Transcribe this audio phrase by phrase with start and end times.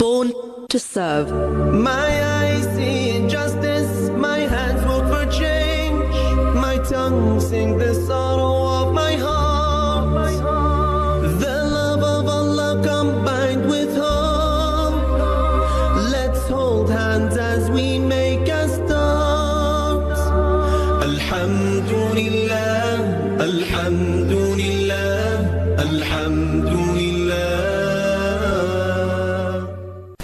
[0.00, 0.32] Born
[0.70, 1.30] to serve.
[1.74, 2.08] My
[2.38, 6.08] eyes see injustice, my hands work for change,
[6.54, 7.89] my tongue sing the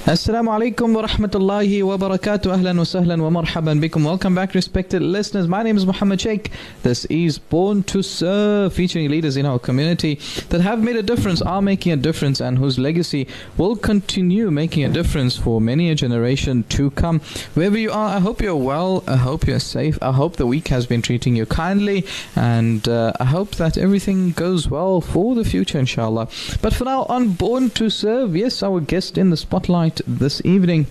[0.06, 2.54] Assalamu alaikum wa rahmatullahi wa barakatuh.
[2.54, 4.04] Ahlan wa sahlan wa marhaban bikum.
[4.04, 5.48] Welcome back, respected listeners.
[5.48, 6.52] My name is Muhammad Sheikh.
[6.84, 11.42] This is Born to Serve, featuring leaders in our community that have made a difference,
[11.42, 15.96] are making a difference, and whose legacy will continue making a difference for many a
[15.96, 17.18] generation to come.
[17.54, 19.02] Wherever you are, I hope you're well.
[19.08, 19.98] I hope you're safe.
[20.00, 24.30] I hope the week has been treating you kindly, and uh, I hope that everything
[24.30, 26.28] goes well for the future, inshallah.
[26.62, 30.86] But for now, on Born to Serve, yes, our guest in the spotlight this evening.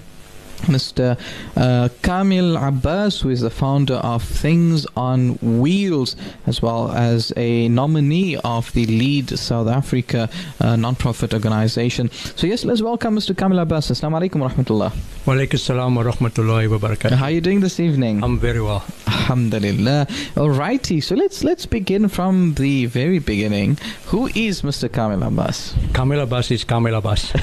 [0.66, 1.18] Mr.
[1.56, 7.68] Uh, Kamil Abbas, who is the founder of Things on Wheels, as well as a
[7.70, 12.10] nominee of the Lead South Africa uh, non-profit organization.
[12.36, 13.36] So yes, let's welcome Mr.
[13.38, 13.92] Kamil Abbas.
[13.92, 14.92] Assalamu alaikum wa rahmatullah.
[15.26, 17.14] Walaikum salam wa rahmatullahi wa barakatuh.
[17.14, 18.24] How are you doing this evening?
[18.24, 18.84] I'm very well.
[19.08, 20.06] Alhamdulillah.
[20.36, 23.78] Alrighty, so let's let's begin from the very beginning.
[24.08, 24.92] Who is Mr.
[24.92, 25.74] Kamil Abbas?
[25.94, 27.34] Kamil Abbas is Kamil Abbas.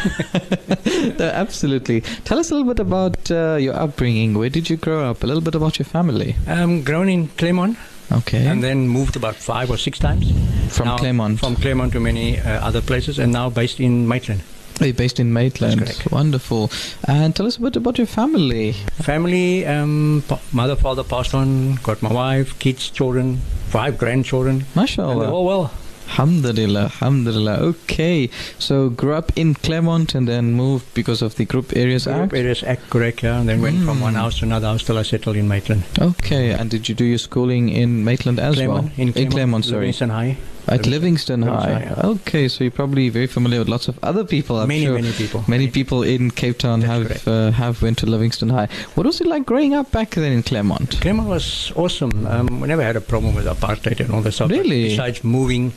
[1.19, 2.03] No, absolutely.
[2.25, 4.35] Tell us a little bit about uh, your upbringing.
[4.39, 5.23] Where did you grow up?
[5.23, 6.37] A little bit about your family.
[6.47, 7.77] I'm grown in Claremont
[8.11, 8.47] Okay.
[8.47, 10.31] and then moved about five or six times.
[10.77, 11.39] from Now- Claremont.
[11.41, 14.43] From Claremont to many uh, other places and now based in Maitland.
[14.81, 16.03] Oh, you're based in Maitland.
[16.11, 16.71] Wonderful.
[17.07, 18.73] And tell us a bit about your family.
[19.03, 23.37] Family, um, pa- mother, father passed on, got my wife, kids, children,
[23.69, 24.65] five grandchildren.
[24.75, 25.71] And they're all well.
[26.13, 26.83] Alhamdulillah.
[26.93, 27.57] Alhamdulillah.
[27.73, 28.29] Okay.
[28.59, 32.19] So grew up in Claremont and then moved because of the Group Areas Act.
[32.31, 33.41] Group Areas Act, correct, yeah.
[33.41, 34.17] And then went from one Mm.
[34.23, 35.85] house to another house till I settled in Maitland.
[35.99, 36.51] Okay.
[36.51, 39.09] And did you do your schooling in Maitland as Claremont, well?
[39.17, 39.79] in Claremont, sorry.
[39.81, 40.37] Livingstone High.
[40.69, 41.73] At Livingstone Livingstone High.
[41.73, 42.07] High, yeah.
[42.15, 42.47] Okay.
[42.49, 44.61] So you're probably very familiar with lots of other people.
[44.61, 44.95] I'm many, sure.
[44.95, 45.45] many people.
[45.49, 48.69] Many people in Cape Town That's have uh, have went to Livingstone High.
[48.95, 51.01] What was it like growing up back then in Claremont?
[51.01, 52.27] Claremont was awesome.
[52.27, 54.51] Um, we never had a problem with apartheid and all that stuff.
[54.51, 54.91] Really?
[54.91, 55.73] Besides moving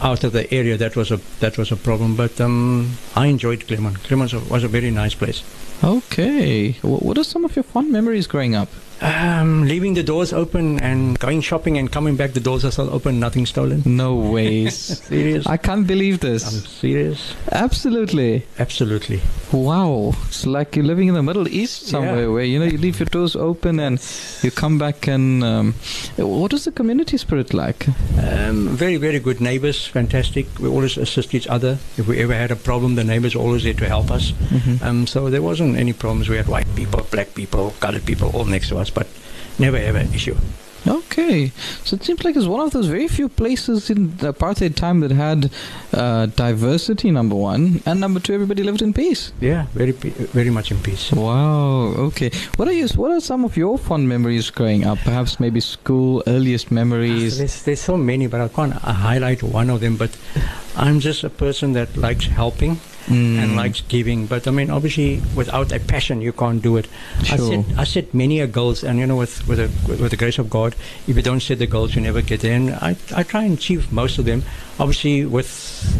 [0.00, 2.16] out of the area, that was a that was a problem.
[2.16, 4.02] But um, I enjoyed Claremont.
[4.04, 5.42] Claremont was a- very nice place.
[5.82, 6.72] Okay.
[6.82, 8.68] What are some of your fond memories growing up?
[9.00, 12.90] Um, leaving the doors open and going shopping and coming back, the doors are still
[12.92, 13.82] open, nothing stolen.
[13.86, 14.74] No ways.
[15.08, 15.46] Serious?
[15.46, 16.44] I can't believe this.
[16.46, 17.34] I'm serious.
[17.52, 18.44] Absolutely.
[18.58, 19.20] Absolutely.
[19.52, 20.14] Wow.
[20.26, 22.26] It's like you're living in the Middle East somewhere Yeah.
[22.28, 24.00] where, you know, you leave your doors open and
[24.42, 25.44] you come back and.
[25.44, 25.74] Um,
[26.16, 27.86] what is the community spirit like?
[28.20, 29.86] Um, very, very good neighbors.
[29.86, 30.46] Fantastic.
[30.58, 31.78] We always assist each other.
[31.96, 34.32] If we ever had a problem, the neighbors were always there to help us.
[34.32, 34.82] Mhm.
[34.82, 36.28] Um, so there wasn't any problems.
[36.28, 39.06] We had white people, black people, colored people all next to us, but
[39.58, 40.36] never ever an issue.
[40.86, 41.52] Okay.
[41.84, 45.00] So it seems like it's one of those very few places in the apartheid time
[45.00, 45.50] that had
[45.92, 49.32] uh, diversity, number one, and number two, everybody lived in peace.
[49.40, 51.12] Yeah, very, very much in peace.
[51.12, 51.94] Wow.
[52.08, 52.30] Okay.
[52.56, 52.88] What are you?
[52.88, 54.98] What are some of your fond memories growing up?
[54.98, 57.38] Perhaps maybe school earliest memories.
[57.38, 59.96] There's, there's so many, but I can't uh, highlight one of them.
[59.96, 60.16] But
[60.76, 63.38] I'm just a person that likes helping Mm.
[63.38, 64.26] and likes giving.
[64.26, 66.86] But I mean, obviously, without a passion, you can't do it.
[67.20, 67.64] I Sure.
[67.64, 70.38] set I set many a goals, and you know, with with, a, with the grace
[70.38, 70.74] of God,
[71.06, 72.44] if you don't set the goals, you never get.
[72.44, 74.42] And I, I try and achieve most of them.
[74.78, 75.48] Obviously, with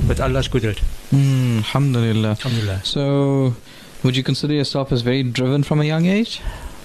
[0.06, 0.74] with Allah's goodwill.
[1.12, 2.28] Mm, alhamdulillah.
[2.30, 2.80] Alhamdulillah.
[2.84, 3.54] So,
[4.02, 6.40] would you consider yourself as very driven from a young age?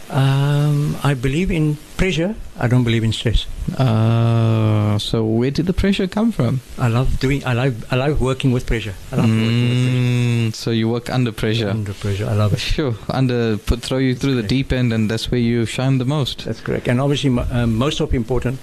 [0.09, 2.36] Um, I believe in pressure.
[2.59, 3.47] I don't believe in stress.
[3.78, 6.62] Uh, so where did the pressure come from?
[6.78, 7.44] I love doing.
[7.46, 7.74] I like.
[7.91, 8.94] I like working with pressure.
[9.12, 11.66] I love working with Mm, so you work under pressure.
[11.66, 11.69] pressure.
[11.78, 12.59] Under pressure, I love it.
[12.59, 16.06] Sure, under put throw you through the deep end, and that's where you shine the
[16.06, 16.46] most.
[16.46, 16.88] That's correct.
[16.88, 18.59] And obviously, um, most of important,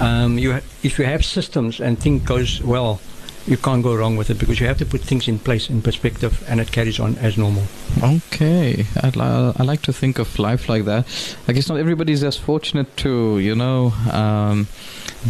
[0.00, 3.00] um, you ha- if you have systems and things goes well,
[3.48, 5.80] you can't go wrong with it because you have to put things in place in
[5.82, 7.62] perspective, and it carries on as normal.
[8.02, 11.06] Okay, I'd li- I like to think of life like that.
[11.48, 14.66] I guess not everybody's as fortunate to, you know, um,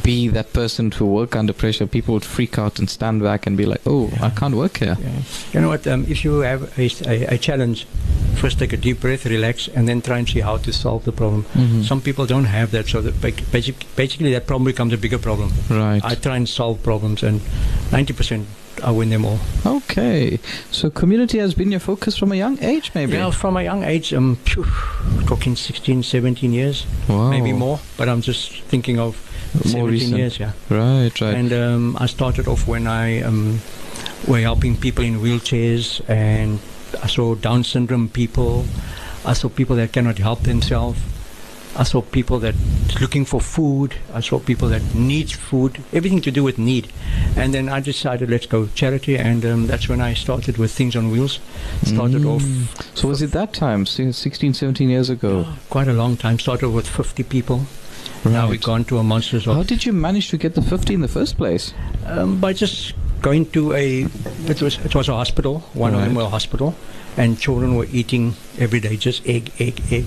[0.03, 1.87] be that person to work under pressure.
[1.87, 4.97] People would freak out and stand back and be like, "Oh, I can't work here."
[5.01, 5.23] Yeah.
[5.55, 5.87] You know what?
[5.87, 7.87] Um, if you have a, a, a challenge,
[8.37, 11.13] first take a deep breath, relax, and then try and see how to solve the
[11.13, 11.45] problem.
[11.55, 11.85] Mhm.
[11.85, 13.21] Some people don't have that, so that
[13.53, 15.53] basic, basically that problem becomes a bigger problem.
[15.71, 16.05] right.
[16.05, 17.41] I try and solve problems, and
[17.91, 18.08] 90%
[18.83, 19.39] I win them all.
[19.67, 20.39] Okay,
[20.71, 23.13] so community has been your focus from a young age, maybe.
[23.13, 24.39] Yeah, from a young age, um,
[25.27, 27.31] talking 16, 17 years, wow.
[27.31, 29.17] maybe more, but I'm just thinking of
[29.55, 30.17] More 17 recent.
[30.17, 30.53] years, yeah.
[30.71, 31.35] Right, right.
[31.35, 33.61] And um, I started off when I um,
[34.27, 36.61] were helping people in wheelchairs and
[37.03, 38.65] I saw Down syndrome people.
[39.25, 41.01] I saw people that cannot help themselves.
[41.79, 42.55] I saw people that
[43.01, 43.95] looking for food.
[44.13, 45.79] I saw people that needs food.
[45.93, 46.89] Everything to do with need.
[47.37, 50.97] And then I decided let's go charity, and um, that's when I started with Things
[50.97, 51.39] on Wheels.
[51.85, 52.35] Started Mm.
[52.35, 55.47] off So was it that time, si- 16, 17 years ago?
[55.71, 56.39] quite a long time.
[56.41, 57.61] Started with 50 people.
[58.25, 61.01] Now we've gone to a monsters How did you manage to get the 50 in
[61.03, 61.73] the first place?
[62.07, 64.07] um, by just going to a
[64.49, 65.61] it was it was a hospital.
[65.75, 66.23] One of them Right.
[66.23, 66.75] were a hospital,
[67.19, 70.07] and children were eating every day just egg, egg, egg.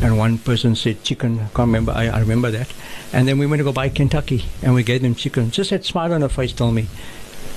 [0.00, 1.34] And one person said chicken.
[1.40, 1.92] I can't remember.
[1.92, 2.72] I, I remember that.
[3.12, 5.50] And then we went to go buy Kentucky, and we gave them chicken.
[5.50, 6.86] Just that smile on her face told me,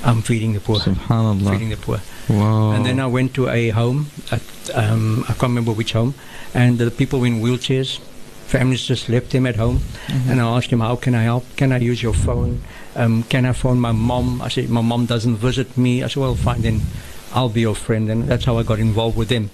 [0.03, 1.51] "I'm feeding the poor." Subhanallah.
[1.51, 1.99] Feeding the poor.
[2.27, 2.71] Wow.
[2.71, 4.07] And then I went to a home.
[4.31, 4.41] At,
[4.73, 6.15] um, I can't remember which home,
[6.53, 7.99] and the people were in wheelchairs.
[8.47, 10.29] Families just left them at home, Mhm.
[10.31, 11.45] and I asked him, "How can I help?
[11.57, 12.61] Can I use your phone?
[12.95, 16.21] Um, can I phone my mom?" I said, "My mom doesn't visit me." I said,
[16.21, 16.81] "Well, fine then."
[17.35, 19.49] I'll be your friend, and that's how I got involved with them.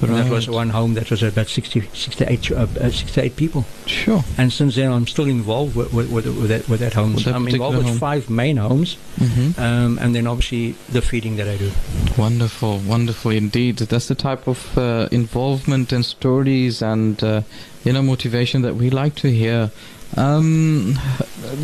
[0.00, 0.56] And that was Right.
[0.56, 3.64] one home that was about 60, 68, uh, uh, 68 people.
[3.86, 4.24] Sure.
[4.36, 7.14] And since then, I'm still involved with, with, with, with, that, with that home.
[7.14, 7.98] That I'm involved with home.
[7.98, 11.70] five main homes, hmm um, and then obviously the feeding that I do.
[12.18, 13.76] Wonderful, wonderful indeed.
[13.78, 17.42] That's the type of uh, involvement and stories and uh,
[17.84, 19.70] you know motivation that we like to hear.
[20.16, 20.98] Um,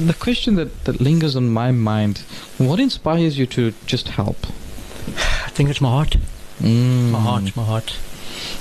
[0.06, 2.18] the question that, that lingers on my mind:
[2.58, 4.46] What inspires you to just help?
[5.48, 6.18] I think it's my heart.
[6.60, 7.10] Mm.
[7.10, 7.98] My heart, my heart.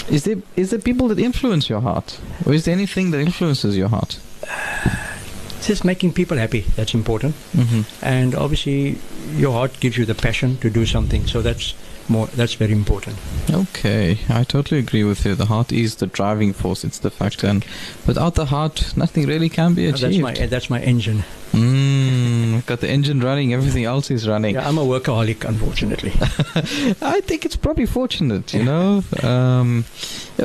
[0.09, 3.75] Is there is there people that influence your heart, or is there anything that influences
[3.75, 4.19] your heart?
[5.61, 6.61] Just making people happy.
[6.77, 7.35] That's important.
[7.53, 7.81] Mm-hmm.
[8.01, 8.99] And obviously,
[9.35, 11.27] your heart gives you the passion to do something.
[11.27, 11.73] So that's
[12.07, 12.27] more.
[12.27, 13.17] That's very important.
[13.51, 15.35] Okay, I totally agree with you.
[15.35, 17.65] The heart is the driving force; it's the factor, and
[18.05, 20.03] without the heart, nothing really can be achieved.
[20.03, 20.39] That's achieved.
[20.39, 20.47] my.
[20.47, 21.25] That's my engine.
[21.51, 22.16] Mm,
[22.65, 24.55] got the engine running, everything else is running.
[24.55, 26.11] Yeah, I'm a workaholic, unfortunately.
[27.01, 29.03] I think it's probably fortunate, you know.
[29.23, 29.85] Um,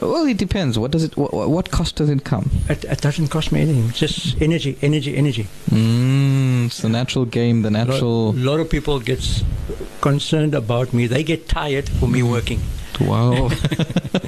[0.00, 0.78] well, it depends.
[0.78, 1.16] What does it?
[1.16, 2.50] What, what cost does it come?
[2.68, 3.90] it, it doesn't cost me anything.
[3.90, 5.46] Just energy, energy, energy.
[5.70, 8.30] Mm, it's the natural game, the natural.
[8.30, 8.52] A natural.
[8.52, 9.44] lot of people get
[10.00, 11.06] concerned about me.
[11.06, 12.60] They get tired for me working.
[13.00, 13.50] Wow.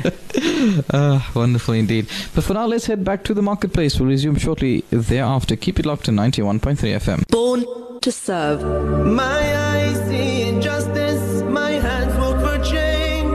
[0.90, 2.08] uh, wonderful indeed.
[2.34, 3.98] But for now, let's head back to the marketplace.
[3.98, 5.56] We'll resume shortly thereafter.
[5.56, 7.28] Keep it locked to 91.3 FM.
[7.28, 7.64] Born
[8.00, 8.62] to serve.
[9.06, 13.32] My eyes see injustice, my hands work for change,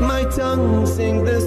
[0.00, 1.37] my tongue sing the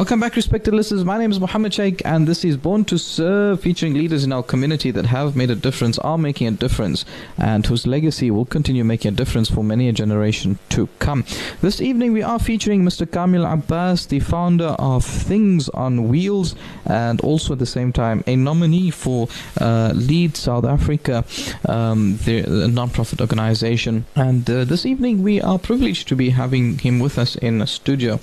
[0.00, 1.04] Welcome back, respected listeners.
[1.04, 4.42] My name is Mohammed Sheikh, and this is Born to Serve, featuring leaders in our
[4.42, 7.04] community that have made a difference, are making a difference,
[7.36, 11.26] and whose legacy will continue making a difference for many a generation to come.
[11.60, 13.04] This evening, we are featuring Mr.
[13.04, 16.54] Kamil Abbas, the founder of Things on Wheels,
[16.86, 19.28] and also at the same time a nominee for
[19.60, 21.26] uh, Lead South Africa,
[21.68, 24.06] um, the a non-profit organization.
[24.16, 27.66] And uh, this evening, we are privileged to be having him with us in the
[27.66, 28.18] studio.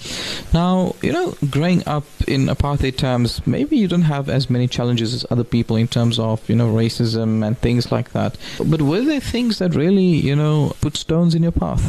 [0.56, 1.36] Now, you know,
[1.68, 5.75] growing up in apartheid times, maybe you don't have as many challenges as other people
[5.75, 8.38] in terms of, you know, racism and things like that.
[8.58, 11.83] But were there things that really, you know, put stones in your path?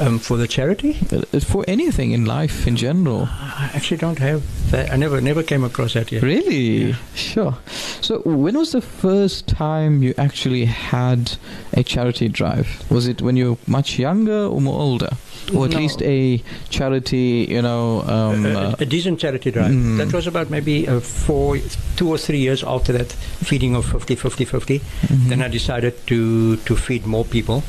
[0.00, 3.28] Um, for the charity, Uh, For anything in life in general?
[3.30, 4.40] I actually don't have
[4.70, 4.90] that.
[4.90, 6.22] I never, never came across that yet.
[6.22, 6.88] Really?
[6.88, 6.94] Yeah.
[7.14, 7.54] Sure.
[8.00, 11.32] So, when was the first time you actually had
[11.76, 12.66] a charity drive?
[12.90, 15.10] Was it when you were much younger or more older?
[15.54, 15.78] Or at No.
[15.78, 19.72] least a charity, you know, um, a, uh, a decent charity drive.
[19.72, 19.98] Mm.
[19.98, 21.58] That was about maybe uh, four,
[21.96, 24.78] two or three years after that feeding of 50, 50, 50.
[24.78, 25.28] mhm.
[25.28, 27.62] Then I decided to, to feed more people.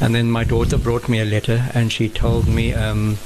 [0.00, 3.18] And then my daughter brought me a letter and she told me, um,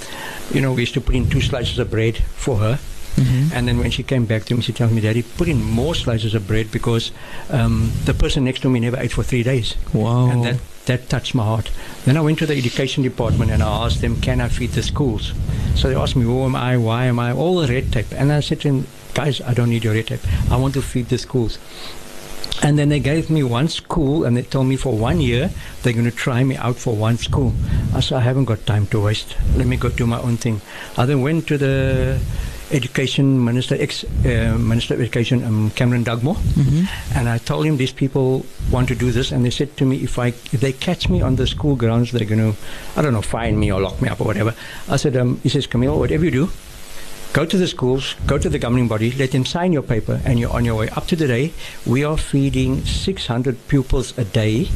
[0.53, 2.79] you know, we used to put in two slices of bread for her.
[3.17, 3.53] Mhm.
[3.55, 5.95] And then when she came back to me, she told me, Daddy, put in more
[5.95, 7.13] slices of bread because
[7.51, 9.77] um, the person next to me never ate for three days.
[9.93, 10.31] Wow.
[10.31, 11.71] And that, that touched my heart.
[12.05, 14.83] Then I went to the education department and I asked them, can I feed the
[14.83, 15.33] schools?
[15.75, 18.13] So they asked me, who am I, why am I, all the red tape.
[18.13, 20.21] And I said to them, guys, I don't need your red tape.
[20.51, 21.59] I want to feed the schools.
[22.63, 25.51] And then they gave me one school and they told me for one year
[25.83, 27.53] they're going to try me out for one school.
[27.93, 29.37] I said, I haven't got time to waste.
[29.57, 30.61] Let me go do my own thing.
[30.97, 32.21] I then went to the
[32.71, 36.89] education minister, ex uh, minister of education, um, Cameron Dugmore, Mhm.
[37.15, 39.97] and I told him these people want to do this, and they said to me,
[40.03, 42.57] if I if they catch me on the school grounds, they're going to,
[42.97, 44.55] I don't know, fine me or lock me up or whatever.
[44.89, 46.49] I said, um, he says, Kamil, whatever you do,
[47.35, 50.39] Go to the schools, go to the governing body, let them sign your paper, and
[50.39, 50.89] you're on your way.
[50.91, 51.51] Up to today,
[51.85, 54.69] we are feeding 600 pupils a day,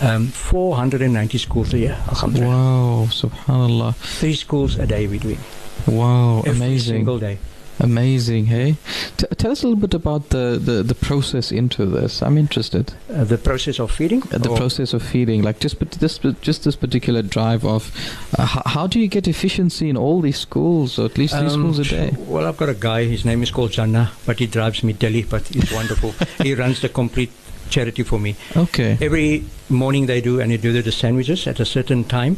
[0.00, 1.98] um, 490 schools a year.
[2.06, 2.46] Alhamdulillah.
[2.46, 3.94] Wow, subhanallah.
[3.96, 5.38] Three schools a day we're doing.
[5.86, 6.96] Wow, Every amazing.
[6.96, 7.38] single day.
[7.78, 8.76] Amazing, hey?
[9.18, 12.22] T- tell us a little bit about the, the, the process into this.
[12.22, 12.94] I'm interested.
[13.12, 14.22] Uh, the process of feeding?
[14.32, 17.92] Uh, the process of feeding, like just but this just this particular drive of
[18.38, 21.48] uh, how, how do you get efficiency in all these schools, or at least three
[21.48, 22.14] Um, schools a day?
[22.18, 25.24] Well, I've got a guy, his name is called Jannah, but he drives me Delhi,
[25.24, 26.14] but he's wonderful.
[26.42, 27.30] he runs the complete
[27.70, 28.34] charity for me.
[28.56, 28.96] Okay.
[29.00, 32.36] Every morning they do, and they do the sandwiches at a certain time.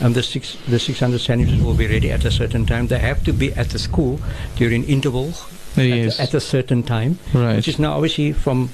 [0.00, 2.88] And the six, the 600 sandwiches will be ready at a certain time.
[2.88, 4.20] They have to be at the school
[4.56, 5.32] during interval
[5.76, 6.20] Yes.
[6.20, 7.56] at, at a certain time, right.
[7.56, 8.68] which is now obviously from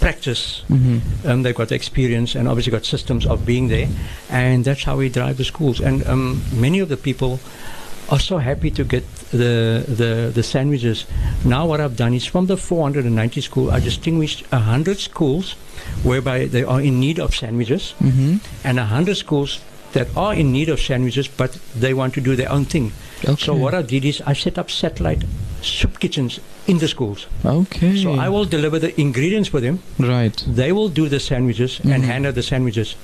[0.00, 0.62] practice.
[0.68, 3.88] hmm Um, they've got the experience and obviously got systems of being there,
[4.30, 5.80] and that's how we drive the schools.
[5.80, 7.38] And um, many of the people
[8.08, 11.06] are so happy to get the, the the sandwiches.
[11.44, 15.54] Now what I've done is from the 490 school, I distinguished 100 schools
[16.02, 19.60] whereby they are in need of sandwiches, hmm and 100 schools
[19.92, 22.92] that are in need of sandwiches, but they want to do their own thing.
[23.24, 23.44] Okay.
[23.44, 25.24] So what I did is I set up satellite
[25.60, 27.26] soup kitchens in the schools.
[27.44, 27.96] Okay.
[28.02, 29.78] So I will deliver the ingredients for them.
[29.98, 30.44] Right.
[30.48, 32.06] They will do the sandwiches and Mhm.
[32.06, 32.96] hand out the sandwiches.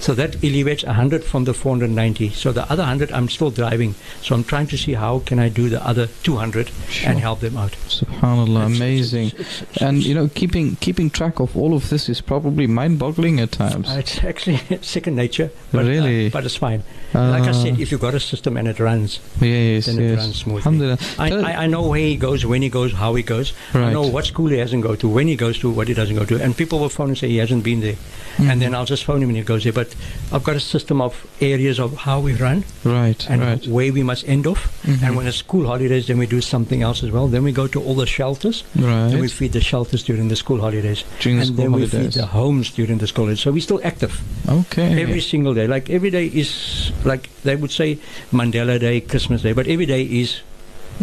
[0.00, 2.30] So that elevates 100 from the 490.
[2.30, 3.94] So the other 100 I'm still driving.
[4.22, 7.10] So I'm trying to see how can I do the other 200 Sure.
[7.10, 7.72] and help them out.
[7.88, 9.32] Subhanallah, it's- amazing.
[9.80, 13.88] And you know, keeping keeping track of all of this is probably mind-boggling at times.
[13.88, 16.82] uh, it's actually second nature, but, uh, but it's fine.
[17.14, 20.10] like I Uh, said, if you've got a system and it runs, yes, then it
[20.10, 20.18] yes.
[20.18, 20.58] runs smoothly.
[20.60, 20.98] Alhamdulillah.
[21.18, 23.52] I, I, I know where he goes, when he goes, how he goes.
[23.74, 26.16] I know what school he hasn't go to, when he goes to, what he doesn't
[26.16, 26.40] go to.
[26.42, 27.96] And people will phone and say he hasn't been there.
[28.36, 28.50] Mhm.
[28.52, 29.72] And then I'll just phone him and he goes there.
[29.72, 29.87] But
[30.32, 33.66] I've got a system of areas of how we run right, and right.
[33.66, 34.62] where we must end off.
[34.84, 35.02] Mhm.
[35.02, 37.28] And when it's school holidays, then we do something else as well.
[37.28, 38.64] Then we go to all the shelters.
[38.76, 39.08] right.
[39.08, 41.04] Then we feed the shelters during the school holidays.
[41.20, 43.40] During the and school then we feed the homes during the school holidays.
[43.40, 45.02] So we're still active okay.
[45.02, 45.66] every single day.
[45.66, 47.98] Like every day is like they would say
[48.32, 50.40] Mandela Day, Christmas Day, but every day is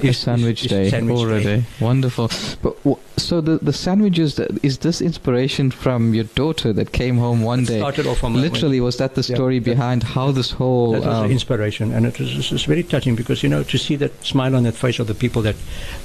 [0.02, 1.64] is- sandwich is day sandwich or a day.
[1.80, 2.30] Wonderful.
[2.62, 7.18] But w- so the the sandwiches that- is this inspiration from your daughter that came
[7.18, 7.80] home one It day?
[7.80, 10.92] started off from Literally, was that the Yeah, story that- behind how this whole?
[10.94, 13.64] That was the um, inspiration, and it was it's, it's very touching because you know
[13.64, 15.56] to see that smile on that face of the people that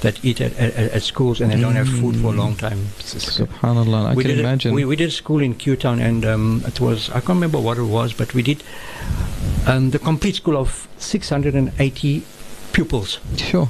[0.01, 2.79] that eat at, at, at schools and they don't have food for a long time.
[2.99, 4.73] It's- it's- Subhanallah, I we can did a- imagine.
[4.73, 7.77] we, we did school in Q Town, and um, it was I can't remember what
[7.77, 8.63] it was, but we did
[9.67, 12.23] um, the complete school of 680
[12.73, 13.19] pupils.
[13.37, 13.67] sure.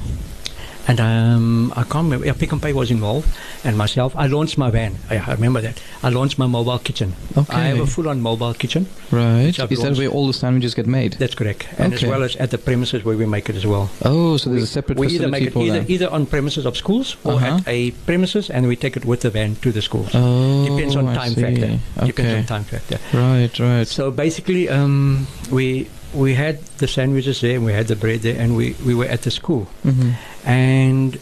[0.88, 2.26] And um, I can't remember.
[2.26, 3.28] Yeah, Pick n Pay was involved,
[3.64, 4.16] and myself.
[4.18, 4.96] I launched my van.
[5.12, 5.80] I, I remember that.
[6.02, 7.14] I launched my mobile kitchen.
[7.38, 7.54] Okay.
[7.56, 8.88] I have a full-on mobile kitchen.
[9.12, 9.54] right.
[9.54, 11.14] Is that where all the sandwiches get made?
[11.14, 12.04] That's correct, and Okay.
[12.08, 13.92] as well as at the premises where we make it as well.
[14.04, 15.90] Oh, so there's we, a separate we either make it for either, that.
[15.90, 17.58] either on premises of schools or Uh-huh.
[17.58, 20.10] at a premises, and we take it with the van to the schools.
[20.16, 21.80] Oh, Depends on time factor.
[22.08, 22.98] Depends on time factor.
[23.14, 23.88] Right, right.
[23.88, 28.40] So basically, um, we we had the sandwiches there, and we had the bread there,
[28.40, 30.12] and we, we were at the school, hmm
[30.44, 31.20] and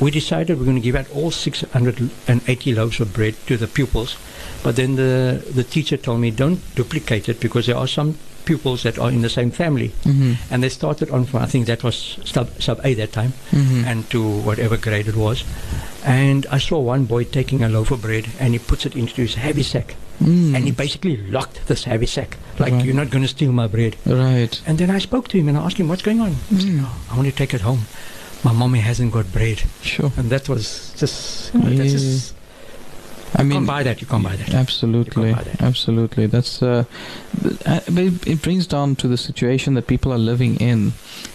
[0.00, 4.16] we decided we're going to give out all 680 loaves of bread to the pupils.
[4.62, 8.18] But then the the teacher told me don't duplicate it because there are some
[8.48, 11.66] pupils that are in the same family, hmm and they started on from I think
[11.66, 11.96] that was
[12.34, 13.32] sub sub A that time.
[13.50, 15.44] hmm and to whatever grade it was.
[16.04, 19.20] And I saw one boy taking a loaf of bread and he puts it into
[19.22, 19.94] his heavy sack.
[20.22, 20.54] Mm.
[20.54, 22.36] And he basically locked this heavy sack.
[22.58, 22.84] Like, Right.
[22.84, 23.94] you're not going to steal my bread.
[24.06, 24.54] Right.
[24.66, 26.32] And then I spoke to him and I asked him, what's going on?
[26.48, 26.80] He said, Mm.
[26.82, 27.82] "No, I want to take it home.
[28.46, 29.58] My mommy hasn't got bread.
[29.82, 30.10] Sure.
[30.16, 32.34] And that was just, you know, that's just,
[33.36, 34.00] I you mean, can't buy that.
[34.00, 34.54] You can't buy that.
[34.54, 35.62] Absolutely, You can't buy that.
[35.62, 36.26] absolutely.
[36.26, 36.84] That's uh,
[37.66, 40.92] uh, but it brings down to the situation that people are living in,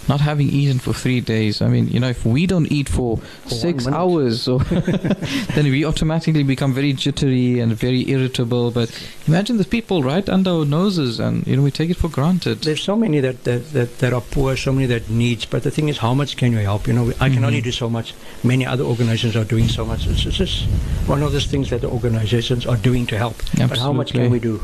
[0.08, 1.62] not having eaten for three days.
[1.62, 4.58] I mean, you know, if we don't eat for, For six hours, or
[5.54, 8.70] then we automatically become very jittery and very irritable.
[8.70, 8.90] But
[9.26, 12.62] imagine the people right under our noses, and you know, we take it for granted.
[12.62, 15.44] There's so many that, that, that, that are poor, so many that needs.
[15.46, 16.86] But the thing is, how much can you help?
[16.86, 17.46] You know, I can Mhm.
[17.46, 18.14] only do so much.
[18.42, 20.06] Many other organizations are doing so much.
[20.06, 20.64] It's, it's just
[21.06, 23.36] one of those things that the organizations are doing to help.
[23.56, 24.60] But how much can we do?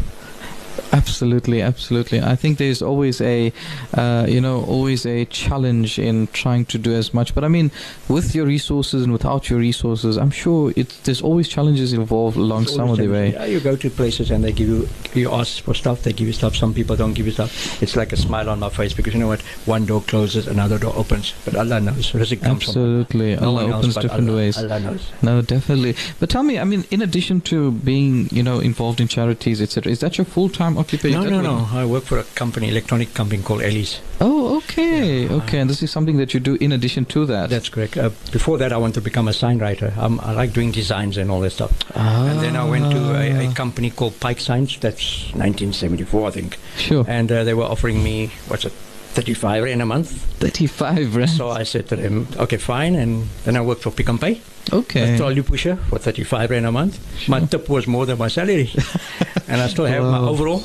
[0.93, 2.21] Absolutely, absolutely.
[2.21, 3.53] I think there's always a,
[3.95, 7.35] uh, you know, always a challenge in trying to do as much.
[7.35, 7.71] But I mean,
[8.09, 12.67] with your resources and without your resources, I'm sure it there's always challenges involved along
[12.67, 13.33] some of the way.
[13.33, 16.27] Yeah, you go to places and they give you, you ask for stuff, they give
[16.27, 16.57] you stuff.
[16.57, 17.83] Some people don't give you stuff.
[17.83, 19.43] It's like a smile on my face because you know what?
[19.67, 21.35] One door closes, another door opens.
[21.45, 22.11] But Allah knows.
[22.13, 24.37] Rizq comes Absolutely, from no Allah opens different Allah.
[24.39, 24.59] ways.
[24.59, 25.09] Allah knows.
[25.23, 25.95] No, definitely.
[26.19, 29.93] But tell me, I mean, in addition to being, you know, involved in charities, etc.,
[29.93, 31.23] is that your full-time occupation?
[31.23, 31.69] No, no, no.
[31.73, 34.01] I work for a company, electronic company called Ellie's.
[34.21, 35.33] Oh, okay, Yeah.
[35.39, 35.59] okay.
[35.61, 37.49] And this is something that you do in addition to that.
[37.51, 37.97] That's correct.
[37.97, 39.93] Uh, before that, I wanted to become a sign writer.
[39.99, 41.73] Um, I like doing designs and all that stuff.
[41.95, 42.27] Ah.
[42.29, 43.51] And then I went to a, Ah.
[43.51, 44.77] a company called Pike Signs.
[44.81, 46.59] That's 1974, I think.
[46.77, 47.05] Sure.
[47.09, 48.73] And uh, they were offering me, what's it,
[49.15, 50.11] 35 rand a month.
[50.39, 51.31] 35 rand.
[51.31, 52.95] So I said to them, okay, fine.
[52.95, 54.41] And then I worked for Pick n Pay,
[54.73, 55.15] okay.
[55.15, 56.99] a trolley pusher for 35 rand a month.
[57.29, 58.71] My tip was more than my salary.
[59.49, 60.63] and I still have my overall.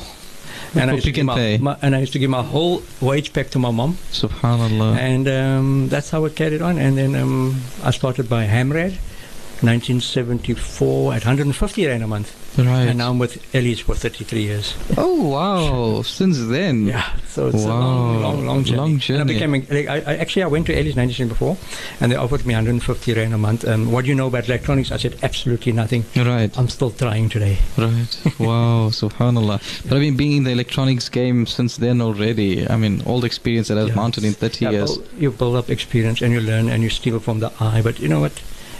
[0.74, 1.58] And I, used to Pick give and my, Pay.
[1.58, 3.94] my, and I used to give my whole wage back to my mom.
[4.12, 4.96] Subhanallah.
[4.96, 6.78] And um, that's how it carried on.
[6.78, 8.96] And then um, I started by Hamrad,
[9.62, 12.34] 1974, at 150 rand a month.
[12.58, 12.88] right.
[12.88, 14.74] And now I'm with Ellie's for 33 years.
[14.96, 16.02] oh, wow.
[16.02, 16.86] Since then.
[16.86, 18.20] Yeah, so it's a long, Wow.
[18.32, 18.78] long, long journey.
[18.78, 21.56] Long And I became, like, I, I actually, I went to Ellie's 1974,
[22.00, 23.66] and they offered me 150 rand a month.
[23.66, 24.90] Um, what do you know about electronics?
[24.92, 26.04] I said absolutely nothing.
[26.16, 26.56] Right.
[26.58, 27.58] I'm still trying today.
[27.76, 28.20] Right.
[28.38, 28.90] Wow.
[28.90, 29.60] Subhanallah.
[29.88, 33.26] But I've mean, being in the electronics game since then already, I mean, all the
[33.26, 33.94] experience that I've Yeah.
[33.94, 34.98] mounted in 30 Yeah, years.
[35.18, 37.80] you build up experience and you learn and you steal from the eye.
[37.82, 38.32] But you know what?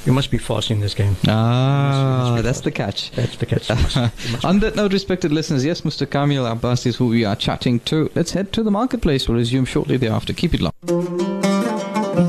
[0.06, 1.16] You must be fast in this game.
[1.26, 3.10] Ah, that's the catch.
[3.10, 3.68] That's the catch.
[3.68, 3.96] You must-
[4.32, 6.08] must On that note, respected listeners, yes, Mr.
[6.08, 8.08] Kamil Abbas is who we are chatting to.
[8.14, 9.28] Let's head to the marketplace.
[9.28, 10.32] We'll resume shortly thereafter.
[10.32, 10.76] Keep it locked.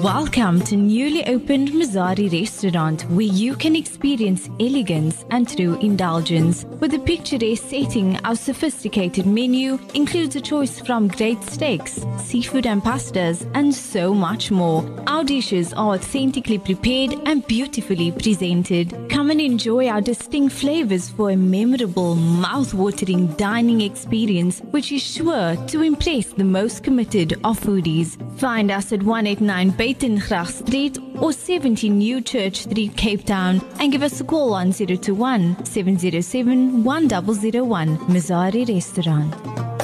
[0.08, 6.64] Welcome to newly opened Mazari Restaurant, where you can experience elegance and true indulgence.
[6.80, 12.82] With a picturesque setting, our sophisticated menu includes a choice from great steaks, seafood and
[12.82, 14.90] pastas, and so much more.
[15.08, 19.10] Our dishes are authentically prepared and beautifully presented.
[19.10, 25.58] Come and enjoy our distinct flavors for a memorable, mouth-watering dining experience, which is sure
[25.68, 28.16] to impress the most committed of foodies.
[28.40, 34.04] Find us at 189 Buitengracht Street or 70 New Church Street, Cape Town, and give
[34.04, 39.77] us a call on 021 707 1001 Mazari Restaurant.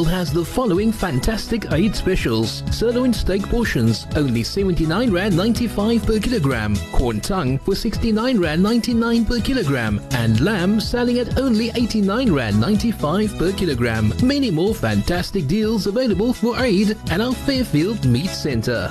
[0.00, 2.62] Fairfield has the following fantastic Eid specials.
[2.70, 6.74] Sirloin steak portions, only 79 Rand 95 per kilogram.
[6.92, 10.00] Corn tongue for 69 Rand 99 per kilogram.
[10.12, 14.14] And lamb selling at only 89 Rand 95 per kilogram.
[14.22, 18.88] Many more fantastic deals available for Eid at our Fairfield Meat Centre.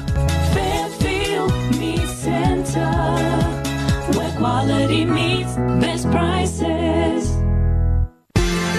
[0.54, 2.92] Fairfield Meat Center.
[4.16, 7.36] Where quality meets best prices.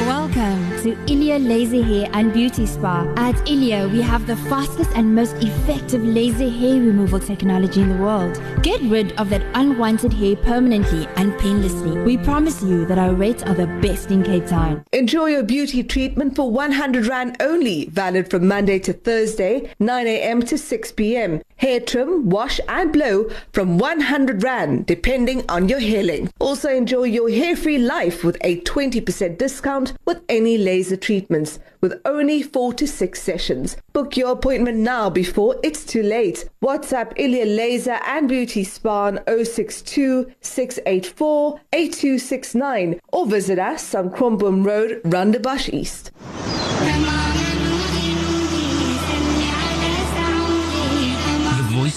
[0.07, 3.07] Welcome to Ilia Laser Hair and Beauty Spa.
[3.17, 8.03] At Ilia, we have the fastest and most effective laser hair removal technology in the
[8.03, 8.41] world.
[8.63, 11.99] Get rid of that unwanted hair permanently and painlessly.
[12.01, 14.83] We promise you that our rates are the best in Cape Town.
[14.93, 20.41] Enjoy your beauty treatment for 100 Rand only, valid from Monday to Thursday, 9 a.m.
[20.43, 21.43] to 6 p.m.
[21.61, 26.33] Hair trim, wash and blow from 100 Rand, depending on your hair length.
[26.41, 32.43] Also enjoy your hair-free life with a 20% discount with any laser treatments, with only
[32.43, 33.77] 4 to 6 sessions.
[33.93, 36.49] Book your appointment now before it's too late.
[36.65, 44.65] WhatsApp Ilya Laser and Beauty Spa on 062 684 8269 or visit us on Kromboom
[44.65, 46.11] Road, Rondebosch East.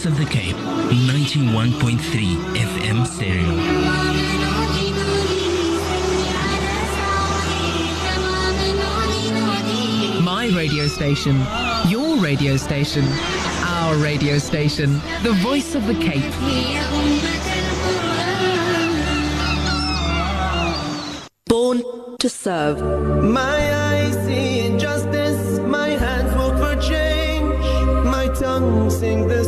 [0.03, 1.97] Voice of the Cape, 91.3
[2.57, 3.47] FM stereo.
[10.21, 11.39] My radio station,
[11.87, 13.05] your radio station,
[13.63, 16.33] our radio station, the voice of the Cape.
[21.47, 21.81] Born
[22.19, 22.81] to serve.
[23.23, 29.42] My eyes see injustice, my hands work for change, my tongue sing the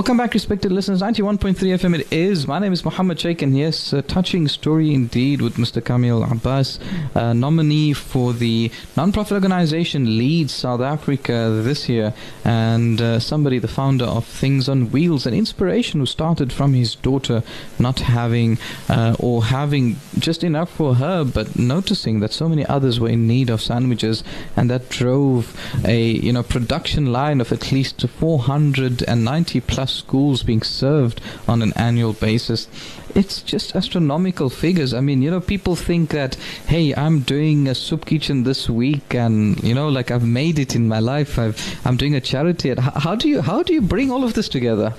[0.00, 1.02] Welcome back, respected listeners.
[1.02, 2.46] 91.3 FM it is.
[2.46, 5.84] My name is Muhammad Sheikh, and yes, a touching story indeed with Mr.
[5.84, 6.80] Kamil Abbas,
[7.14, 12.14] uh, nominee for the non-profit organization Lead South Africa this year,
[12.46, 16.94] and uh, somebody, the founder of Things on Wheels, an inspiration who started from his
[16.94, 17.42] daughter
[17.78, 18.56] not having
[18.88, 23.26] uh, or having just enough for her, but noticing that so many others were in
[23.26, 24.24] need of sandwiches,
[24.56, 30.42] and that drove a you know production line of at least 490 plus plus schools
[30.42, 32.68] being served on an annual basis.
[33.14, 34.94] It's just astronomical figures.
[34.94, 36.36] I mean, you know, people think that,
[36.66, 40.74] hey, I'm doing a soup kitchen this week, and you know, like I've made it
[40.74, 41.38] in my life.
[41.38, 42.74] I've, I'm doing a charity.
[42.74, 44.94] How, how do you how do you bring all of this together?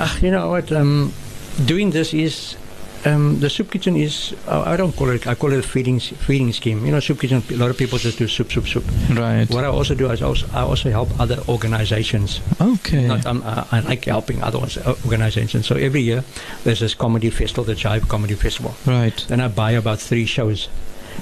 [0.00, 0.72] Ah, you know what?
[0.72, 1.12] Um,
[1.66, 2.56] doing this is
[3.06, 4.34] um, the soup kitchen is.
[4.46, 5.26] Uh, I don't call it.
[5.26, 6.84] I call it a feeding feeding scheme.
[6.86, 7.42] You know, soup kitchen.
[7.50, 8.84] A lot of people just do soup, soup, soup.
[9.10, 9.48] Right.
[9.50, 12.40] What I also do is also, I also help other organizations.
[12.60, 13.06] Okay.
[13.06, 15.66] Not, um, I, I like helping other ones- uh, organizations.
[15.66, 16.24] So every year
[16.64, 18.74] there's this comedy festival, the Jive Comedy Festival.
[18.86, 19.16] Right.
[19.28, 20.68] Then I buy about three shows,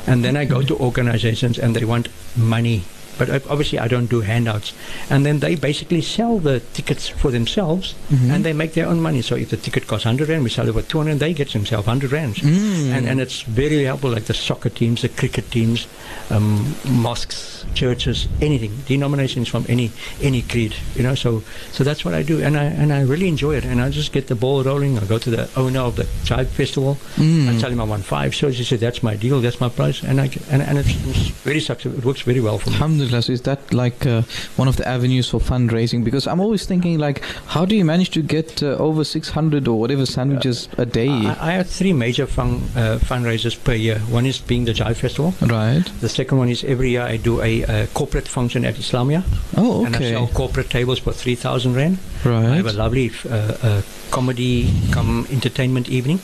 [0.06, 2.84] and then I go to organizations and they want money.
[3.22, 4.72] But obviously, I don't do handouts.
[5.10, 8.30] And then they basically sell the tickets for themselves Mhm.
[8.32, 9.22] and they make their own money.
[9.22, 11.86] So if the ticket costs 100 Rand, we sell it for 200, they get themselves
[11.86, 12.38] 100 Rands.
[12.40, 12.90] Mm.
[12.96, 15.86] And, and it's very helpful, like the soccer teams, the cricket teams,
[16.30, 19.90] um, mosques, churches, anything, denominations from any
[20.22, 21.14] any creed, you know.
[21.14, 23.64] So so that's what I do, and I and I really enjoy it.
[23.64, 24.98] And I just get the ball rolling.
[24.98, 26.98] I go to the owner of the Jive Festival.
[27.16, 27.48] Mm.
[27.48, 28.58] I tell him I want five shows.
[28.58, 31.60] He said that's my deal, that's my price, and I and, and it's, it's very
[31.60, 31.98] successful.
[31.98, 32.76] It works very well for me.
[33.12, 34.22] Is that like uh,
[34.56, 36.04] one of the avenues for fundraising?
[36.04, 39.78] Because I'm always thinking like, how do you manage to get uh, over 600 or
[39.78, 41.08] whatever sandwiches a day?
[41.08, 43.98] I, I have three major fun, uh, fundraisers per year.
[44.10, 45.34] One is being the Jive Festival.
[45.48, 45.84] right.
[46.00, 49.22] The second one is every year I do a, uh corporate function at Islamia.
[49.56, 49.86] Oh, okay.
[49.86, 51.98] And I sell corporate tables for 3,000 Rand.
[52.24, 52.44] Right.
[52.44, 56.20] I have a lovely uh, uh, comedy come entertainment evening.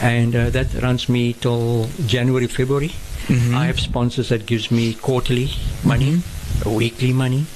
[0.00, 2.92] And uh, that runs me till January, February.
[3.28, 3.54] Mhm.
[3.54, 5.50] I have sponsors that gives me quarterly
[5.84, 6.22] money,
[6.64, 7.46] weekly money,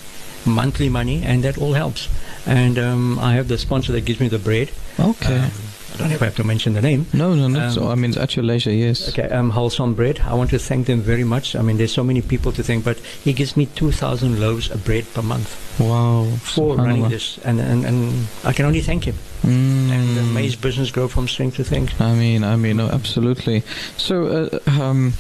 [0.45, 2.09] monthly money, and that all helps.
[2.47, 4.71] And um, I have the sponsor that gives me the bread.
[4.99, 5.39] Okay.
[5.39, 5.51] Um,
[5.93, 7.07] I don't know if I have to mention the name.
[7.13, 7.61] no, no, no.
[7.67, 8.73] um, so I mean, at your leisure.
[8.73, 9.09] Yes.
[9.11, 10.21] Okay, um, Wholesome Bread.
[10.21, 11.55] I want to thank them very much.
[11.55, 14.85] I mean, there's so many people to thank, but he gives me 2,000 loaves of
[14.85, 16.27] bread per month Wow.
[16.43, 19.17] for running this, and, and, and I can only thank him.
[19.43, 19.91] Mm.
[19.91, 22.01] And uh, may business grow from strength to strength.
[22.01, 23.63] I mean, I mean, no, absolutely.
[23.97, 25.13] So, uh, um,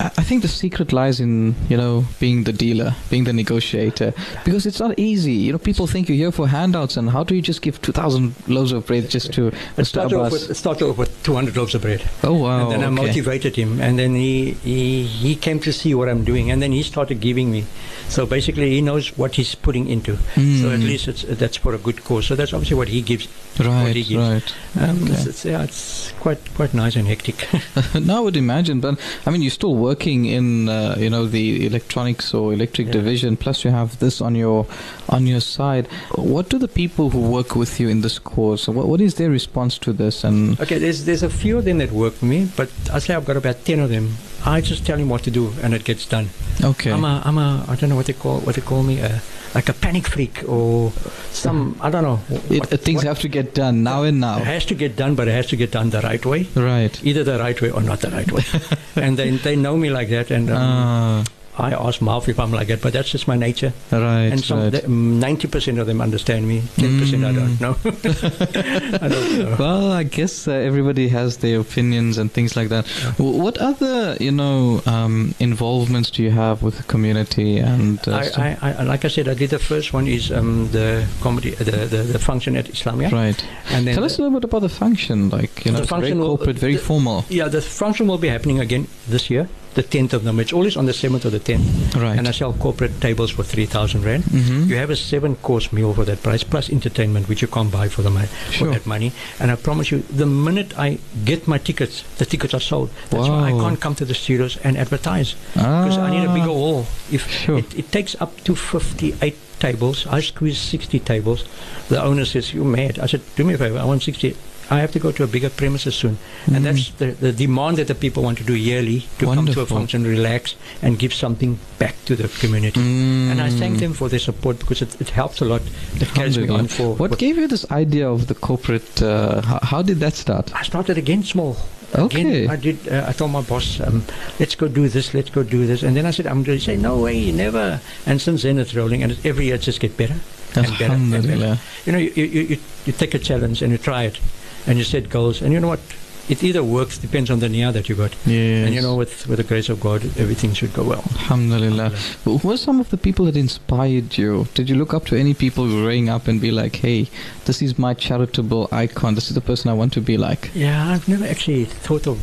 [0.00, 4.12] I think the secret lies in you know being the dealer, being the negotiator,
[4.44, 5.32] because it's not easy.
[5.32, 7.92] You know, people think you're here for handouts, and how do you just give two
[7.92, 11.74] thousand loaves of bread just to It started off, with, started off with 200 loaves
[11.74, 12.02] of bread.
[12.24, 12.62] Oh wow!
[12.62, 13.06] and then I okay.
[13.06, 16.72] motivated him, and then he, he he came to see what I'm doing, and then
[16.72, 17.64] he started giving me.
[18.08, 20.16] So basically, he knows what he's putting into.
[20.16, 20.86] So at Mm.
[20.88, 22.26] least it's, that's for a good cause.
[22.26, 23.28] So that's obviously what he gives.
[23.56, 24.54] he Right, right.
[24.80, 25.12] Um, Okay.
[25.12, 27.36] it's, it's, yeah, it's quite quite nice and hectic.
[27.94, 31.66] no, I would imagine, but I mean, you're still working in uh, you know the
[31.66, 32.92] electronics or electric Yeah.
[33.00, 33.36] division.
[33.36, 34.66] Plus, you have this on your
[35.08, 35.86] on your side.
[36.14, 38.68] What do the people who work with you in this course?
[38.68, 40.24] What, what is their response to this?
[40.24, 43.14] And Okay, there's there's a few of them that work for me, but I say
[43.14, 44.16] I've got about ten of them.
[44.46, 46.28] I just tell him what to do, and it gets done.
[46.64, 49.00] okay, I'm a I'm a I don't know what they call what they call me
[49.00, 49.18] uh,
[49.54, 50.92] like a panic freak or
[51.30, 52.20] some I don't know.
[52.50, 54.38] it, what- uh, things what- have to get done now and now.
[54.38, 56.46] It has to get done, but it has to get done the right way.
[56.54, 56.98] Right.
[57.04, 58.44] Either the right way or not the right way.
[58.96, 61.24] and they they know me like that, and um, Ah,
[61.58, 63.72] I ask Marv if I'm like that, but that's just my nature.
[63.92, 64.30] right.
[64.32, 64.88] and some right.
[64.88, 66.62] ninety percent of them understand me.
[66.76, 67.60] Ten percent I don't Mm.
[67.60, 67.76] know.
[69.04, 69.56] I don't know.
[69.58, 72.86] well, I guess uh, everybody has their opinions and things like that.
[73.18, 77.98] W- What other, you know, um, involvements do you have with the community and?
[78.06, 78.22] Uh?
[78.36, 81.50] I, I, I, like I said, I did the first one is um, the comedy,
[81.52, 83.44] the, the, the function at Islamia, right.
[83.70, 85.30] and then Tell us a little bit about the function.
[85.30, 87.24] Like, you know, The it's very function will- corporate, very the- formal.
[87.28, 90.42] yeah, the function will be happening again this year, the tenth of November.
[90.42, 92.18] It's always on the seventh or the tenth, Right.
[92.18, 94.24] and I sell corporate tables for three thousand rand.
[94.24, 94.64] mm-hmm.
[94.70, 98.02] You have a seven-course meal for that price, plus entertainment, which you can't buy for
[98.02, 98.66] the money, Sure.
[98.66, 99.12] for that money.
[99.40, 102.90] And I promise you, the minute I get my tickets, the tickets are sold.
[103.10, 106.50] That's why I can't come to the studios and advertise because I need a bigger
[106.58, 106.86] Ah, hall.
[107.10, 107.58] If Sure.
[107.58, 111.44] it, it takes up to fifty-eight tables, I squeeze sixty tables.
[111.88, 113.78] The owner says, "You're mad." I said, "Do me a favor.
[113.78, 114.34] I want sixty.
[114.70, 116.56] I have to go to a bigger premises soon." Mm.
[116.56, 119.60] And that's the, the demand that the people want to do yearly to come to
[119.60, 122.80] a function, relax, and give something back to the community.
[122.80, 123.80] And I thank Mm.
[123.80, 125.62] them for their support because it, it helps a lot.
[126.00, 126.94] It carries me on for.
[126.96, 129.02] What for- gave you this idea of the corporate?
[129.02, 130.54] Uh, how, how did that start?
[130.54, 131.56] I started again small.
[131.94, 132.20] Okay.
[132.44, 132.76] Again, I did.
[132.86, 134.04] Uh, I told my boss, um,
[134.38, 135.14] "Let's go do this.
[135.14, 137.80] Let's go do this." And then I said, "I'm going to say no way, never."
[138.04, 140.16] And since then, it's rolling, and every year it just get better
[140.54, 141.58] and better and better.
[141.86, 144.20] You know, you, you, you, you take a challenge and you try it,
[144.66, 145.80] and you set goals, and you know what?
[146.28, 148.14] It either works, depends on the nia that you got.
[148.26, 148.66] Yes.
[148.66, 151.02] And you know, with with the grace of God, everything should go well.
[151.12, 151.88] Alhamdulillah.
[152.24, 154.46] Who were some of the people that inspired you?
[154.52, 157.08] Did you look up to any people growing up and be like, hey,
[157.46, 159.14] this is my charitable icon.
[159.14, 160.50] This is the person I want to be like?
[160.54, 162.18] Yeah, I've never actually thought of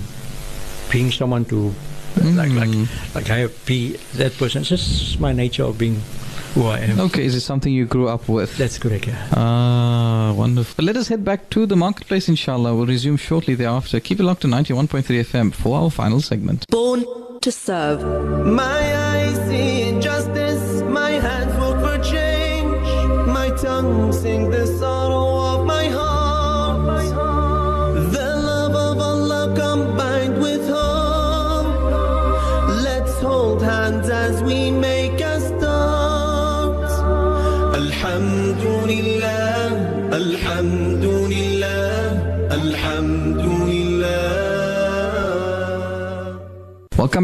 [0.92, 1.74] being someone to
[2.22, 2.88] like like Mm.
[3.16, 4.62] like I be that person.
[4.62, 6.00] It's just my nature of being
[6.56, 7.00] who I am.
[7.00, 8.58] Okay, is it something you grew up with?
[8.58, 9.08] That's correct.
[9.08, 9.28] Yeah.
[9.34, 10.74] Ah, wonderful.
[10.78, 12.74] But let us head back to the marketplace, inshallah.
[12.74, 14.00] We'll resume shortly thereafter.
[14.00, 16.66] Keep it locked to 91.3 FM for our final segment.
[16.70, 17.06] Born
[17.42, 18.02] to serve.
[18.48, 18.80] My
[19.12, 19.38] eyes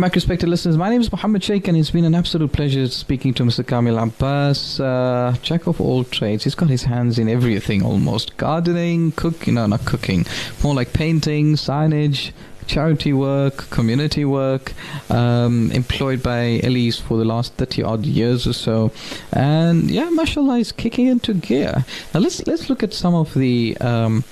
[0.01, 0.77] Welcome back, respected listeners.
[0.77, 3.63] My name is Muhammad Sheikh, and it's been an absolute pleasure speaking to Mr.
[3.63, 6.43] Kamil Abbas, uh, jack of all trades.
[6.43, 10.25] He's got his hands in everything almost gardening, cooking, no, not cooking,
[10.63, 12.31] more like painting, signage.
[12.65, 14.73] Charity work, community work,
[15.11, 18.91] um, employed by Ellie's for the last 30 odd years or so.
[19.33, 21.85] And yeah, mashallah, is kicking into gear.
[22.13, 24.23] Now let's let's look at some of the um,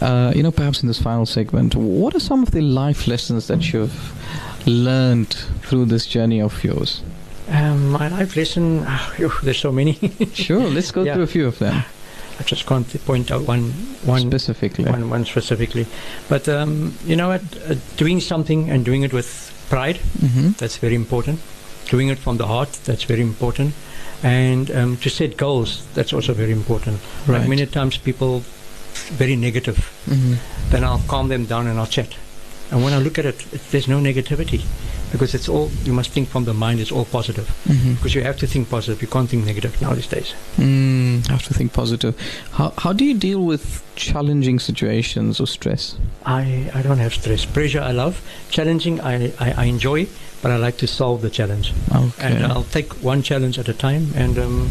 [0.00, 3.48] uh, you know, perhaps in this final segment, what are some of the life lessons
[3.48, 4.14] that you've
[4.66, 7.02] learned through this journey of yours?
[7.48, 8.84] Um, my life lesson,
[9.16, 9.94] phew, there's so many.
[10.34, 11.14] Sure, let's go Yeah.
[11.14, 11.82] through a few of them
[12.40, 13.72] I just can't point out one,
[14.04, 14.84] one, specifically.
[14.84, 15.86] one, one specifically.
[16.28, 17.42] But um, you know what?
[17.68, 21.40] Uh, doing something and doing it with pride, hmm that's very important.
[21.90, 23.74] Doing it from the heart, that's very important.
[24.22, 27.00] And um, to set goals, that's also very important.
[27.26, 27.38] Right.
[27.40, 28.44] Like many times people
[29.18, 30.34] very negative, hmm
[30.70, 32.14] then I'll calm them down and I'll chat.
[32.70, 34.62] And when I look at it, it there's no negativity
[35.10, 37.48] because it's all, you must think from the mind, it's all positive.
[37.66, 40.34] hmm Because you have to think positive, you can't think negative now these days.
[40.58, 42.14] Mm, have to think positive.
[42.52, 45.96] How how do you deal with challenging situations or stress?
[46.26, 47.44] I, I don't have stress.
[47.46, 48.20] Pressure I love.
[48.50, 50.06] Challenging I, I, I enjoy,
[50.42, 51.72] but I like to solve the challenge.
[51.94, 52.34] Okay.
[52.34, 54.70] And I'll take one challenge at a time and um,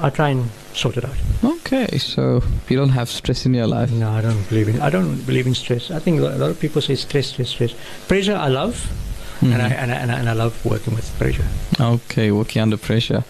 [0.00, 1.16] I try and sort it out.
[1.44, 3.90] okay, so you don't have stress in your life.
[3.92, 5.90] No, I don't believe in I don't believe in stress.
[5.90, 7.74] I think a lot of people say stress, stress, stress.
[8.08, 8.90] Pressure I love
[9.40, 9.72] and, I, Mhm.
[9.82, 11.44] and, I, and, I, and I love working with pressure.
[11.80, 13.24] Okay, working under pressure,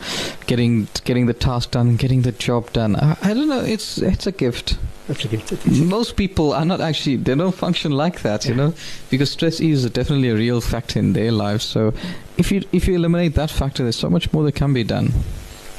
[0.46, 2.96] getting getting the task done, getting the job done.
[2.96, 3.60] I, I don't know.
[3.64, 4.76] It's it's a gift.
[5.08, 5.52] That's a gift.
[5.52, 5.80] It is.
[5.80, 7.16] Most people are not actually.
[7.16, 8.72] They don't function like that, you know,
[9.10, 11.64] because stress is definitely a real factor in their lives.
[11.64, 11.92] So,
[12.38, 15.12] if you if you eliminate that factor, there's so much more that can be done.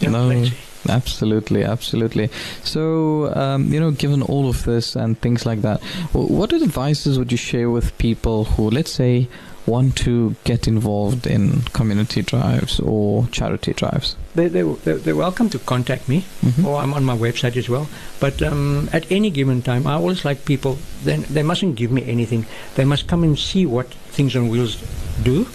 [0.02, 0.26] Yeah, No.
[0.26, 0.52] plenty.
[0.90, 2.30] Absolutely, absolutely.
[2.64, 5.82] So, um, you know, given all of this and things like that,
[6.14, 9.28] what advices would you share with people who, let's say,
[9.68, 14.16] want to get involved in community drives or charity drives?
[14.36, 16.24] They, they, they're, they're welcome to contact me.
[16.44, 16.66] Mhm.
[16.66, 17.88] or I'm on my website as well.
[18.20, 20.78] But um, at any given time, I always like people.
[21.04, 22.46] Then they mustn't give me anything.
[22.76, 24.78] They must come and see what things on wheels
[25.24, 25.48] do,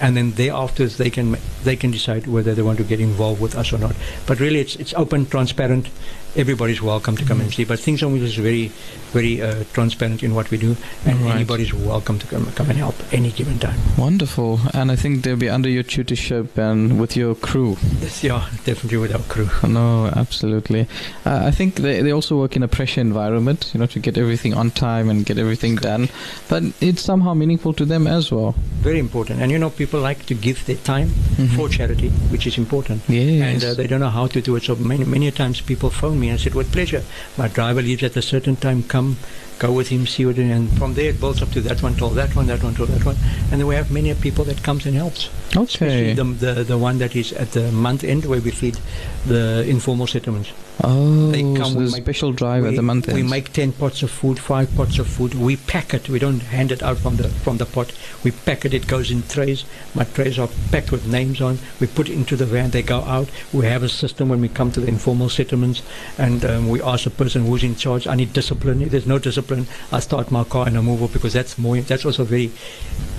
[0.00, 3.54] and then thereafter they can they can decide whether they want to get involved with
[3.54, 3.94] us or not.
[4.26, 5.88] But really, it's it's open, transparent.
[6.36, 7.64] Everybody's welcome to come and see.
[7.64, 8.70] But things on wheels is very
[9.12, 11.36] very uh, transparent in what we do, and Right.
[11.36, 13.78] anybody's welcome to come come and help any given time.
[13.96, 14.60] Wonderful.
[14.74, 17.78] And I think they'll be under your tutorship and with your crew.
[18.02, 19.48] Yes, yeah, definitely with our crew.
[19.76, 20.86] No, absolutely.
[21.24, 24.18] Uh, I think they, they also work in a pressure environment, you know, to get
[24.18, 26.08] everything on time and get everything done.
[26.48, 28.54] But it's somehow meaningful to them as well.
[28.82, 29.40] Very important.
[29.40, 31.56] And you know, people like to give their time Mhm.
[31.56, 33.00] for charity, which is important.
[33.08, 33.62] Yes.
[33.62, 34.62] and uh, they don't know how to do it.
[34.64, 37.02] So many many times people phone me and I said, "With pleasure,
[37.36, 38.82] my driver leaves at a certain time.
[38.82, 39.16] Come,
[39.58, 42.14] go with him, see what." And from there it builds up to that one, told
[42.14, 43.16] that one, that one, told that one,
[43.50, 45.28] and then we have many people that comes and helps.
[45.56, 46.14] Especially okay.
[46.14, 48.78] the, the the one that is at the month end where we feed
[49.26, 50.52] the informal settlements.
[50.84, 53.16] Oh, They come, so we make- special drive we, at the month end.
[53.16, 55.32] we make ten pots of food, five pots of food.
[55.34, 56.10] We pack it.
[56.10, 57.92] We don't hand it out from the from the pot.
[58.22, 58.74] We pack it.
[58.74, 59.64] It goes in trays.
[59.94, 61.58] My trays are packed with names on.
[61.80, 62.70] We put it into the van.
[62.70, 63.30] They go out.
[63.54, 65.80] We have a system when we come to the informal settlements,
[66.18, 68.06] and um, we ask the person who's in charge.
[68.06, 68.86] I need discipline.
[68.86, 69.44] There's no discipline,
[69.92, 71.76] I start my car and I move off because that's more.
[71.80, 72.50] That's also very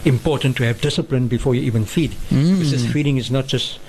[0.05, 2.11] important to have discipline before you even feed.
[2.29, 2.91] Because Mm.
[2.93, 3.79] feeding is not just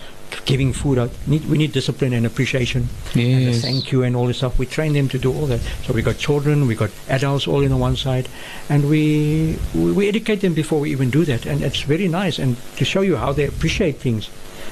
[0.45, 1.11] giving food out.
[1.27, 4.59] Need, we need discipline and appreciation and a thank you and all this stuff.
[4.59, 5.61] We train them to do all that.
[5.87, 8.29] So we got children, we got adults all in on one side,
[8.69, 11.47] and we, we we educate them before we even do that.
[11.47, 14.29] And it's very nice and to show you how they appreciate things.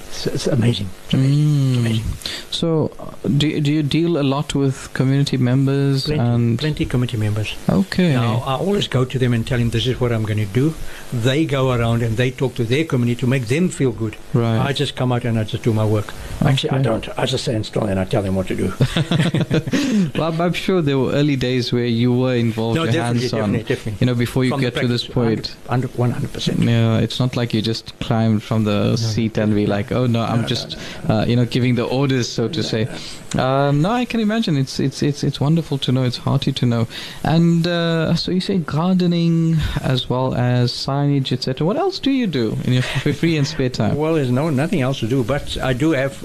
[0.09, 0.89] It's, it's amazing.
[1.05, 1.39] It's amazing.
[1.39, 1.79] It's Mm.
[1.81, 2.05] amazing.
[2.51, 6.85] So, uh, do, you- do you deal a lot with community members Plenty, and plenty
[6.87, 7.55] committee members.
[7.69, 8.15] okay?
[8.15, 10.47] Now I always go to them and tell them this is what I'm going to
[10.47, 10.75] do.
[11.13, 14.17] They go around and they talk to their community to make them feel good.
[14.33, 14.59] right.
[14.69, 16.15] I just come out and I just do my work.
[16.45, 17.09] Actually, I don't.
[17.19, 18.73] I just stand still and I tell them what to do.
[20.15, 23.21] well, I'm- I'm sure there were early days where you were involved, no, your definitely,
[23.29, 23.53] hands on.
[23.53, 23.97] definitely, definitely.
[24.01, 25.55] You know, before you From get to this point.
[25.67, 26.65] 100, 100%.
[26.65, 30.23] Yeah, it's not like you just climbed from the seat and be like, oh no,
[30.23, 30.77] I'm just
[31.09, 32.89] uh, you know giving the orders, so to say.
[33.37, 34.57] Um, no, I can imagine.
[34.57, 36.05] It's it's it's it's wonderful to know.
[36.05, 36.87] It's hearty to know.
[37.25, 41.67] And uh, so you say gardening as well as signage, etc.
[41.67, 42.83] What else do you do in your
[43.21, 43.97] free and spare time?
[43.97, 46.17] Well, there's no nothing else to do, but I do have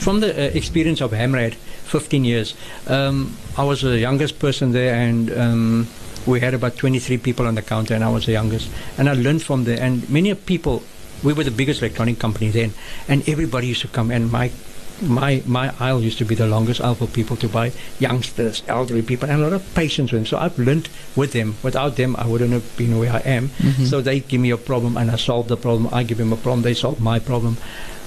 [0.00, 2.54] from the uh, experience of Hamrad, 15 years.
[2.86, 5.88] Um, I was the youngest person there, and um,
[6.26, 8.70] we had about 23 people on the counter, and I was the youngest.
[8.98, 9.80] And I learned from there.
[9.80, 10.82] And many people,
[11.24, 12.72] we were the biggest electronic company then,
[13.08, 14.10] and everybody used to come.
[14.10, 14.50] And my
[15.02, 19.02] my my aisle used to be the longest aisle for people to buy youngsters, elderly
[19.02, 20.26] people, and a lot of patience with them.
[20.26, 21.56] So I've learned with them.
[21.64, 23.50] Without them, I wouldn't have been where I am.
[23.58, 23.86] Mhm.
[23.90, 25.88] So they give me a problem, and I solve the problem.
[25.92, 27.56] I give them a problem, they solve my problem.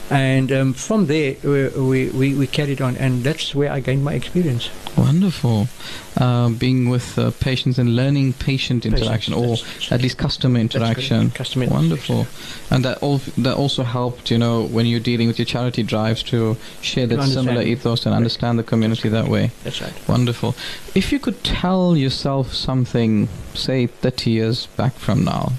[0.10, 4.14] And um, from there, we, we, we, carried on, and that's where I gained my
[4.14, 4.70] experience.
[4.96, 5.68] Wonderful.
[6.16, 11.32] Uh, being with uh, patients and learning patient interaction, or that's- at least customer interaction.
[11.32, 12.26] Customer Wonderful.
[12.72, 16.24] And that all that also helped, you know, when you're dealing with your charity drives
[16.24, 19.52] to share that To similar ethos and understand the community that way.
[19.64, 19.94] That's right.
[20.08, 20.56] Wonderful.
[20.96, 25.54] If you could tell yourself something, say 30 years back from now,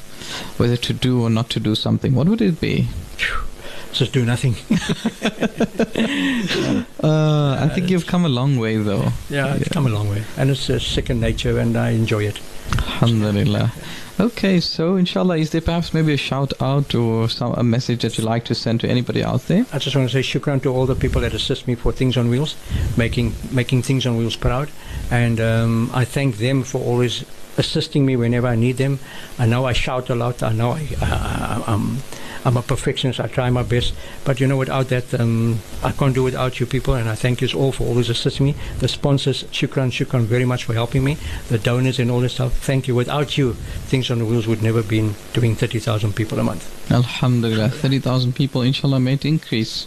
[0.56, 2.88] whether to do or not to do something, what would it be?
[3.92, 4.54] Just do nothing.
[7.00, 9.12] Uh, I think you've come a long way, though.
[9.30, 12.40] Yeah, it's come a long way, and it's uh, second nature, and I enjoy it.
[12.76, 13.72] Alhamdulillah.
[14.20, 18.18] Okay, so inshallah, is there perhaps maybe a shout out or some a message that
[18.18, 19.64] you'd like to send to anybody out there?
[19.72, 22.16] I just want to say shukran to all the people that assist me for Things
[22.16, 22.56] on Wheels,
[22.96, 24.70] making making Things on Wheels proud,
[25.10, 27.24] and um, I thank them for always
[27.58, 28.98] assisting me whenever I need them.
[29.38, 30.42] I know I shout a lot.
[30.42, 31.98] I know I, I, I, I'm
[32.44, 33.20] I'm a perfectionist.
[33.20, 36.66] I try my best, but you know, without that, um, I can't do without you
[36.66, 36.94] people.
[36.94, 38.54] And I thank you all for always assisting me.
[38.78, 41.16] The sponsors, shukran, shukran, very much for helping me.
[41.48, 42.52] The donors and all this stuff.
[42.58, 42.94] Thank you.
[42.94, 43.54] Without you,
[43.88, 46.78] Things on the Wheels would never been doing thirty thousand people a month.
[46.90, 49.86] Alhamdulillah, 30,000 people, inshallah, may increase,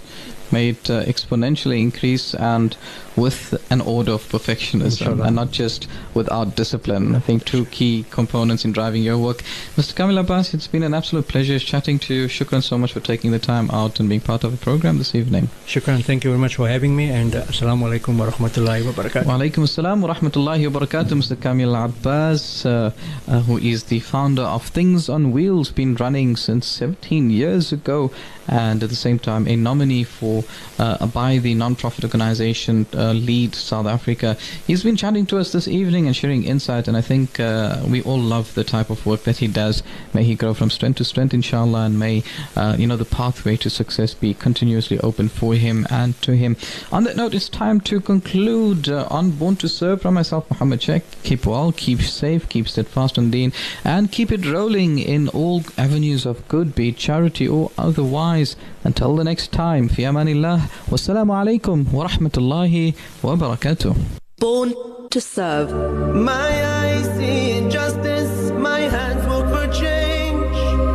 [0.51, 2.75] may it uh, exponentially increase and
[3.15, 5.23] with an order of perfectionism Inshallah.
[5.25, 7.15] and not just without discipline.
[7.15, 9.43] I think two key components in driving your work.
[9.75, 9.95] Mr.
[9.95, 12.27] Kamil Abbas, it's been an absolute pleasure chatting to you.
[12.27, 15.13] Shukran so much for taking the time out and being part of the program this
[15.13, 15.49] evening.
[15.65, 16.03] Shukran.
[16.03, 17.09] Thank you very much for having me.
[17.09, 19.25] And uh, assalamu alaikum wa rahmatullahi wa barakatuh.
[19.25, 21.39] Wa alaikum assalam wa rahmatullahi wa barakatuh, Mr.
[21.39, 22.91] Kamil Abbas, uh,
[23.27, 28.11] uh, who is the founder of Things on Wheels, been running since 17 years ago,
[28.47, 30.40] and at the same time a nominee for
[30.79, 34.37] uh, by the non-profit organization uh, Lead South Africa.
[34.67, 38.01] He's been chatting to us this evening and sharing insight, and I think uh, we
[38.03, 39.83] all love the type of work that he does.
[40.13, 42.23] May he grow from strength to strength, inshallah, and may
[42.55, 46.57] uh, you know the pathway to success be continuously open for him and to him.
[46.91, 50.81] On that note, it's time to conclude uh, on Born to Serve from myself, Muhammad
[50.81, 51.03] Sheikh.
[51.23, 56.25] Keep well, keep safe, keep steadfast on deen, and keep it rolling in all avenues
[56.25, 58.55] of good, be it charity or otherwise.
[58.83, 60.05] Until the next time, fi
[60.39, 63.95] wassalamu alaikum wa rahmatullahi wa barakatuh.
[64.39, 64.73] Born
[65.09, 65.69] to serve.
[66.15, 70.41] My eyes see injustice, my hands work for change,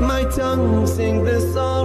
[0.00, 1.75] my tongue sing the sorrow